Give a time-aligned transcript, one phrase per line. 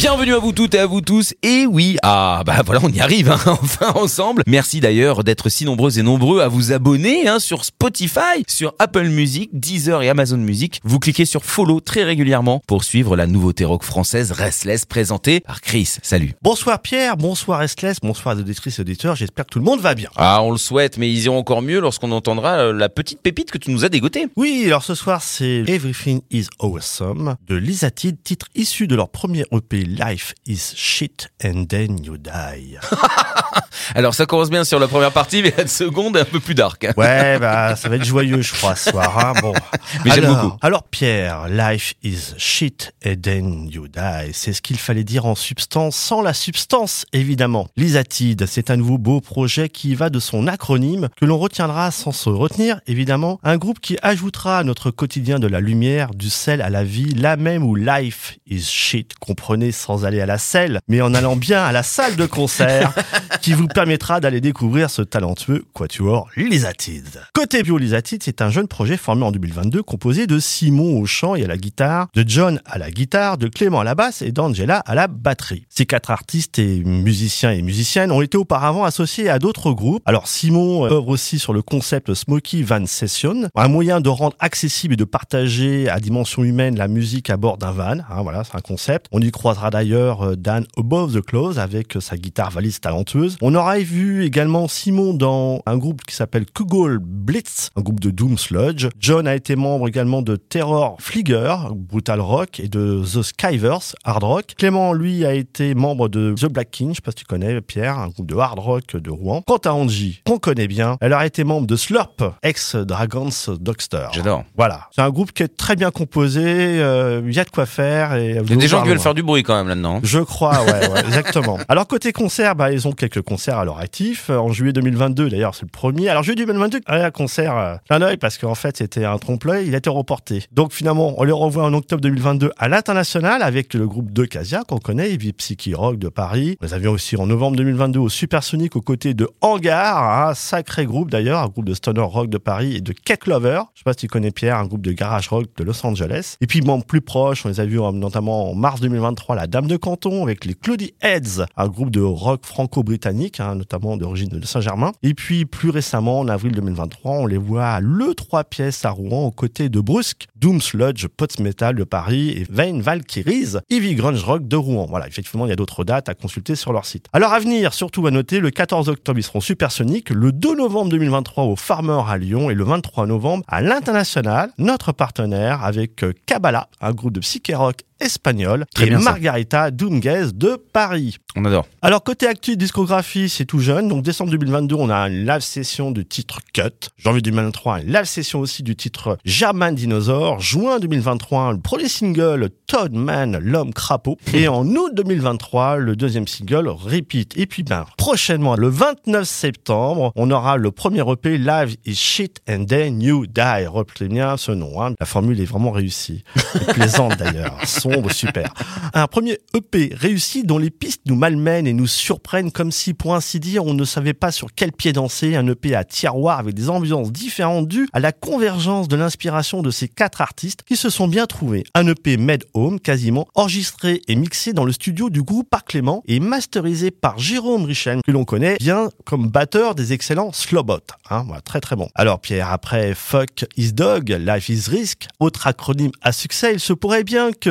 [0.00, 1.34] Bienvenue à vous toutes et à vous tous.
[1.42, 4.42] Et oui, ah bah voilà, on y arrive hein, enfin ensemble.
[4.46, 9.08] Merci d'ailleurs d'être si nombreux et nombreux à vous abonner hein, sur Spotify, sur Apple
[9.08, 10.80] Music, Deezer et Amazon Music.
[10.84, 15.60] Vous cliquez sur follow très régulièrement pour suivre la nouveauté rock française Restless présentée par
[15.60, 15.98] Chris.
[16.02, 16.32] Salut.
[16.40, 19.16] Bonsoir Pierre, bonsoir Restless, bonsoir les auditrices et auditeurs.
[19.16, 20.08] J'espère que tout le monde va bien.
[20.16, 23.50] Ah, on le souhaite, mais ils iront encore mieux lorsqu'on entendra euh, la petite pépite
[23.50, 24.28] que tu nous as dégotée.
[24.36, 29.44] Oui, alors ce soir c'est Everything is Awesome de Lizatid, titre issu de leur premier
[29.52, 32.76] EP Life is Shit and Then You Die.
[33.94, 36.54] Alors ça commence bien sur la première partie, mais la seconde est un peu plus
[36.54, 36.84] dark.
[36.84, 36.92] hein.
[36.96, 39.18] Ouais, bah ça va être joyeux je crois ce soir.
[39.18, 39.32] Hein.
[39.40, 39.52] Bon.
[40.04, 40.56] Mais j'aime alors, beaucoup.
[40.62, 45.34] Alors Pierre, Life is Shit and Then You Die, c'est ce qu'il fallait dire en
[45.34, 47.68] substance, sans la substance évidemment.
[47.76, 52.12] Lizatid, c'est un nouveau beau projet qui va de son acronyme, que l'on retiendra sans
[52.12, 56.62] se retenir évidemment, un groupe qui ajoutera à notre quotidien de la lumière, du sel
[56.62, 60.80] à la vie, là même où Life is Shit, comprenez sans aller à la selle,
[60.88, 62.92] mais en allant bien à la salle de concert,
[63.40, 67.22] qui vous permettra d'aller découvrir ce talentueux quatuor Lizatid.
[67.32, 71.34] Côté bio Lizatid, c'est un jeune projet formé en 2022 composé de Simon au chant
[71.34, 74.32] et à la guitare, de John à la guitare, de Clément à la basse et
[74.32, 75.64] d'Angela à la batterie.
[75.70, 80.02] Ces quatre artistes et musiciens et musiciennes ont été auparavant associés à d'autres groupes.
[80.04, 84.94] Alors Simon œuvre aussi sur le concept Smoky Van Session, un moyen de rendre accessible
[84.94, 87.98] et de partager à dimension humaine la musique à bord d'un van.
[88.10, 89.06] Hein, voilà, c'est un concept.
[89.12, 93.29] On y croisera d'ailleurs euh, Dan Above the Close avec sa guitare valise talentueuse.
[93.42, 98.10] On aura vu également Simon dans un groupe qui s'appelle Kugel Blitz, un groupe de
[98.10, 98.88] Doom Sludge.
[98.98, 104.22] John a été membre également de Terror Flieger, brutal rock, et de The Skyvers, hard
[104.24, 104.44] rock.
[104.56, 107.60] Clément, lui, a été membre de The Black King, je sais pas si tu connais,
[107.60, 109.42] Pierre, un groupe de hard rock de Rouen.
[109.46, 114.06] Quant à Angie, qu'on connaît bien, elle a été membre de Slurp, ex-Dragons Dogster.
[114.12, 114.44] J'adore.
[114.56, 114.88] Voilà.
[114.94, 118.14] C'est un groupe qui est très bien composé, euh, il y a de quoi faire.
[118.14, 119.96] Et Il y a des gens qui veulent faire du bruit quand même là-dedans.
[119.96, 120.00] hein.
[120.02, 121.58] je crois, ouais, ouais, exactement.
[121.68, 124.30] Alors côté concert, bah, ils ont quelques concerts à leur actif.
[124.30, 126.08] Euh, En juillet 2022, d'ailleurs, c'est le premier.
[126.08, 129.66] Alors juillet 2022, un concert, euh, plein d'œil parce qu'en fait, c'était un trompe-l'œil.
[129.68, 130.44] Il a été reporté.
[130.52, 134.62] Donc finalement, on les revoit en octobre 2022 à l'international avec le groupe de Casia
[134.66, 136.56] qu'on connaît, Heavy Psyche Rock de Paris.
[136.60, 141.10] Les avions aussi en novembre 2022 au Supersonic aux côtés de Hangar, un sacré groupe
[141.10, 143.60] d'ailleurs, un groupe de stoner rock de Paris et de Cake Lover.
[143.74, 146.36] Je sais pas si tu connais Pierre, un groupe de garage rock de Los Angeles.
[146.40, 149.46] Et puis bon, plus proche, on les a vus en- notamment en mars 2023 la
[149.46, 152.90] Dame de Canton avec les Cloudy Heads, un groupe de rock franco-britannique,
[153.38, 154.92] hein, notamment d'origine de Saint-Germain.
[155.02, 158.90] Et puis plus récemment, en avril 2023, on les voit à Le 3 pièces à
[158.90, 163.94] Rouen aux côtés de Brusque, Doom Sludge, Pots Metal de Paris et Vain Valkyries, Heavy
[163.94, 164.86] Grunge Rock de Rouen.
[164.88, 167.06] Voilà, effectivement, il y a d'autres dates à consulter sur leur site.
[167.12, 170.90] Alors à venir, surtout à noter, le 14 octobre, ils seront supersoniques, le 2 novembre
[170.90, 176.12] 2023 au Farmer à Lyon et le 23 novembre à l'international, notre partenaire avec euh,
[176.26, 179.04] Kabbalah, un groupe de psyché rock espagnol, Très et bien, ça.
[179.04, 181.16] Margarita Doomgaze de Paris.
[181.36, 181.66] On adore.
[181.82, 183.88] Alors côté actu discographie, c'est tout jeune.
[183.88, 186.88] Donc décembre 2022, on a une live session du titre Cut.
[186.98, 190.40] Janvier 2023, une live session aussi du titre German Dinosaur.
[190.40, 194.16] Juin 2023, le premier single Todd Man, l'homme crapaud.
[194.34, 197.36] Et en août 2023, le deuxième single Repeat.
[197.36, 202.40] Et puis ben prochainement, le 29 septembre, on aura le premier EP Live is Shit
[202.48, 203.66] and Then You Die.
[203.66, 204.82] Retenez bien ce nom.
[204.82, 204.94] Hein.
[204.98, 206.24] La formule est vraiment réussie.
[206.60, 207.56] Et plaisante d'ailleurs.
[207.90, 208.52] Sombre, super.
[208.94, 213.14] Un premier EP réussi dont les pistes nous malmènent et nous surprennent comme si, pour
[213.14, 215.36] ainsi dire, on ne savait pas sur quel pied danser.
[215.36, 219.70] Un EP à tiroir avec des ambiances différentes dues à la convergence de l'inspiration de
[219.70, 221.64] ces quatre artistes qui se sont bien trouvés.
[221.74, 226.02] Un EP made home, quasiment, enregistré et mixé dans le studio du groupe Parc Clément
[226.06, 230.80] et masterisé par Jérôme Richen, que l'on connaît bien comme batteur des excellents Slowbot.
[231.10, 231.88] Hein, très très bon.
[231.94, 236.72] Alors Pierre, après Fuck is Dog, Life is Risk, autre acronyme à succès, il se
[236.72, 237.50] pourrait bien que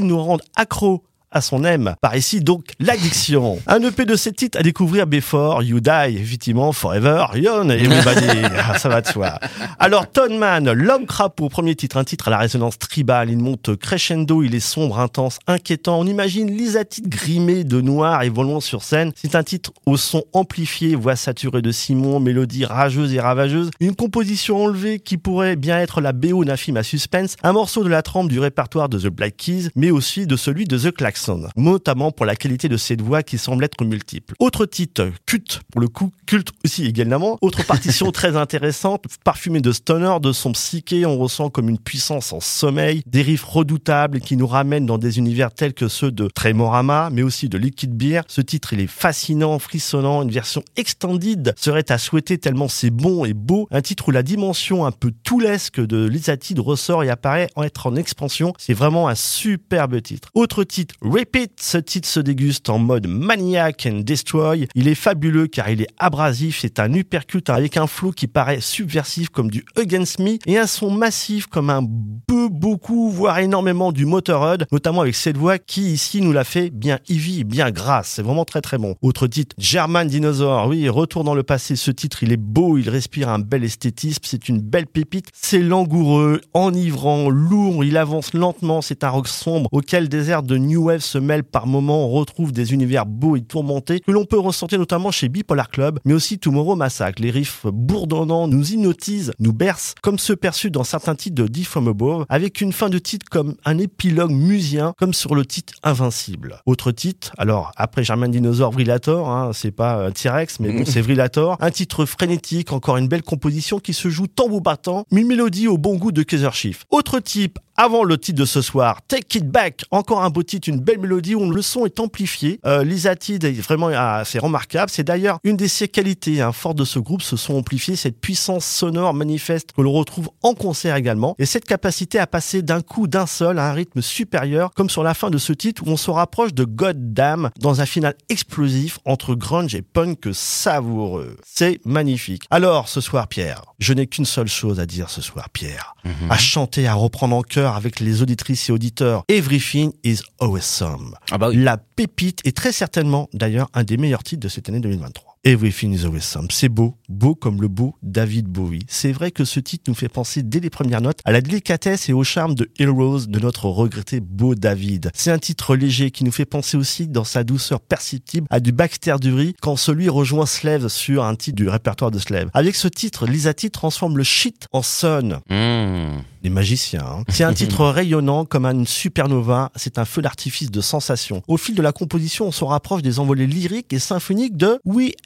[0.00, 1.94] Nous rende accro à son aime.
[2.00, 3.58] Par ici donc l'addiction.
[3.66, 8.26] Un EP de sept titres à découvrir Before You Die, effectivement Forever Young Everybody.
[8.64, 9.38] Ah, Ça va de soi.
[9.78, 13.30] Alors Tonman, l'homme crapaud, premier titre, un titre à la résonance tribale.
[13.30, 15.98] Il monte crescendo, il est sombre, intense, inquiétant.
[15.98, 19.12] On imagine Lisatite grimée de noir et volant sur scène.
[19.16, 23.70] C'est un titre au son amplifié, voix saturée de Simon, mélodie rageuse et ravageuse.
[23.80, 27.36] Une composition enlevée qui pourrait bien être la BO d'un film à suspense.
[27.42, 30.64] Un morceau de la trempe du répertoire de The Black Keys, mais aussi de celui
[30.66, 31.21] de The Klaxon.
[31.56, 34.34] Notamment pour la qualité de cette voix qui semble être multiple.
[34.38, 37.38] Autre titre, culte pour le coup, culte aussi également.
[37.40, 42.32] Autre partition très intéressante, parfumée de stoner, de son psyché, on ressent comme une puissance
[42.32, 46.28] en sommeil, des riffs redoutables qui nous ramènent dans des univers tels que ceux de
[46.28, 48.22] Tremorama, mais aussi de Liquid Beer.
[48.28, 53.24] Ce titre, il est fascinant, frissonnant, une version extended serait à souhaiter tellement c'est bon
[53.24, 53.68] et beau.
[53.70, 57.86] Un titre où la dimension un peu toulesque de l'Isatide ressort et apparaît en être
[57.86, 58.52] en expansion.
[58.58, 60.28] C'est vraiment un superbe titre.
[60.34, 61.60] Autre titre, Repeat.
[61.60, 64.66] Ce titre se déguste en mode Maniac and Destroy.
[64.74, 66.60] Il est fabuleux car il est abrasif.
[66.62, 70.66] C'est un uppercut avec un flow qui paraît subversif comme du Against Me et un
[70.66, 71.84] son massif comme un
[72.26, 76.70] peu, beaucoup, voire énormément du Motorhead, notamment avec cette voix qui ici nous l'a fait
[76.70, 78.12] bien heavy, bien grasse.
[78.16, 78.94] C'est vraiment très très bon.
[79.02, 80.68] Autre titre, German Dinosaur.
[80.68, 81.76] Oui, retour dans le passé.
[81.76, 84.22] Ce titre, il est beau, il respire un bel esthétisme.
[84.24, 85.26] C'est une belle pépite.
[85.34, 87.84] C'est langoureux, enivrant, lourd.
[87.84, 88.80] Il avance lentement.
[88.80, 92.06] C'est un rock sombre auquel des airs de New Wave se mêlent par moments.
[92.06, 95.98] On retrouve des univers beaux et tourmentés que l'on peut ressentir notamment chez Bipolar Club,
[96.04, 97.20] mais aussi Tomorrow Massacre.
[97.20, 101.66] Les riffs bourdonnants nous hypnotisent, nous bercent, comme ceux perçus dans certains titres de Deep
[101.66, 105.74] From Above, avec une fin de titre comme un épilogue musien, comme sur le titre
[105.82, 106.60] Invincible.
[106.66, 111.56] Autre titre, alors après German Dinosaur Vrillator, hein, c'est pas T-Rex, mais bon, c'est Vrillator.
[111.60, 115.78] Un titre frénétique, encore une belle composition qui se joue tambour battant, une mélodie au
[115.78, 116.84] bon goût de Kaiser Chief.
[116.90, 120.68] Autre type, avant le titre de ce soir, Take It Back, encore un beau titre,
[120.68, 122.60] une belle mélodie où le son est amplifié.
[122.66, 124.90] Euh, L'Isatide est vraiment assez remarquable.
[124.90, 128.20] C'est d'ailleurs une des ses qualités hein, fortes de ce groupe, se sont amplifiées, cette
[128.20, 132.82] puissance sonore manifeste que l'on retrouve en concert également, et cette capacité à passer d'un
[132.82, 135.90] coup d'un seul à un rythme supérieur, comme sur la fin de ce titre où
[135.90, 141.36] on se rapproche de God Damn dans un final explosif entre grunge et punk savoureux.
[141.44, 142.44] C'est magnifique.
[142.50, 145.94] Alors, ce soir, Pierre, je n'ai qu'une seule chose à dire ce soir, Pierre.
[146.28, 149.24] À chanter, à reprendre en cœur avec les auditrices et auditeurs.
[149.28, 151.14] Everything is awesome.
[151.30, 151.56] Ah bah oui.
[151.56, 155.31] La pépite est très certainement d'ailleurs un des meilleurs titres de cette année 2023.
[155.52, 156.46] Everything is awesome.
[156.52, 158.84] C'est beau, beau comme le beau David Bowie.
[158.86, 162.08] C'est vrai que ce titre nous fait penser dès les premières notes à la délicatesse
[162.08, 165.10] et au charme de Heroes de notre regretté beau David.
[165.14, 168.70] C'est un titre léger qui nous fait penser aussi dans sa douceur perceptible à du
[168.70, 172.48] Baxter Dury quand celui rejoint Slave sur un titre du répertoire de Slave.
[172.54, 175.40] Avec ce titre, Lisati transforme le shit en sun.
[175.50, 176.22] Mmh.
[176.44, 177.04] Les magiciens.
[177.04, 177.24] hein.
[177.28, 179.70] C'est un titre rayonnant comme une supernova.
[179.76, 181.42] C'est un feu d'artifice de sensations.
[181.48, 184.78] Au fil de la composition, on se rapproche des envolées lyriques et symphoniques de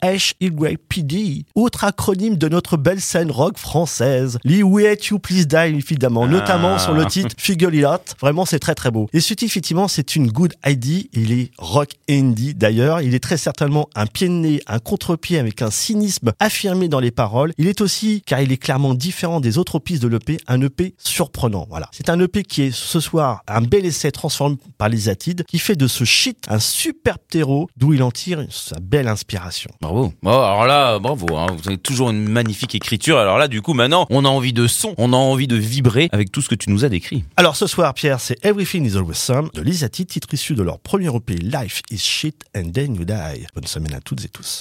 [0.07, 4.39] WHYPD, autre acronyme de notre belle scène rock française.
[4.45, 8.15] Lee Wait You Please Die, évidemment, notamment sur le titre Figure It Out.
[8.21, 9.09] Vraiment, c'est très très beau.
[9.13, 11.09] Et ce titre, effectivement, c'est une good ID.
[11.13, 13.01] Il est rock indie d'ailleurs.
[13.01, 17.01] Il est très certainement un pied de nez, un contre-pied avec un cynisme affirmé dans
[17.01, 17.53] les paroles.
[17.59, 20.95] Il est aussi, car il est clairement différent des autres pistes de l'EP, un EP
[20.99, 21.67] surprenant.
[21.69, 21.89] Voilà.
[21.93, 25.59] C'est un EP qui est ce soir un bel essai transformé par les Atides, qui
[25.59, 29.71] fait de ce shit un superbe terreau d'où il en tire sa belle inspiration.
[29.81, 29.96] Bravo.
[30.23, 31.37] Bon, alors là, bravo.
[31.37, 31.47] hein.
[31.57, 33.19] Vous avez toujours une magnifique écriture.
[33.19, 36.09] Alors là, du coup, maintenant, on a envie de son, on a envie de vibrer
[36.13, 37.25] avec tout ce que tu nous as décrit.
[37.37, 40.79] Alors ce soir, Pierre, c'est Everything is Always Some de Lisati, titre issu de leur
[40.81, 43.47] premier EP Life is Shit and Then You Die.
[43.55, 44.61] Bonne semaine à toutes et tous.